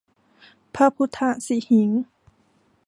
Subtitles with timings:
[0.75, 2.01] พระพุทธสิหิงค์